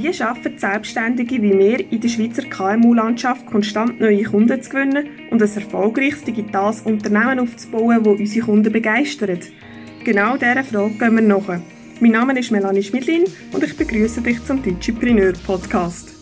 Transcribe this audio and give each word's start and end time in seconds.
Wie 0.00 0.12
schaffen 0.12 0.56
Selbstständige 0.56 1.42
wie 1.42 1.58
wir 1.58 1.92
in 1.92 2.00
der 2.00 2.08
Schweizer 2.08 2.42
KMU-Landschaft 2.42 3.44
konstant 3.46 3.98
neue 3.98 4.22
Kunden 4.22 4.62
zu 4.62 4.70
gewinnen 4.70 5.08
und 5.32 5.42
ein 5.42 5.52
erfolgreiches 5.52 6.22
digitales 6.22 6.82
Unternehmen 6.82 7.40
aufzubauen, 7.40 8.04
das 8.04 8.20
unsere 8.20 8.46
Kunden 8.46 8.72
begeistert? 8.72 9.50
Genau 10.04 10.36
dieser 10.36 10.62
Frage 10.62 10.94
gehen 10.94 11.16
wir 11.16 11.22
nach. 11.22 11.60
Mein 11.98 12.12
Name 12.12 12.38
ist 12.38 12.52
Melanie 12.52 12.84
Schmidlin 12.84 13.24
und 13.52 13.64
ich 13.64 13.76
begrüße 13.76 14.20
dich 14.20 14.44
zum 14.44 14.62
Digipreneur 14.62 15.32
Podcast. 15.44 16.17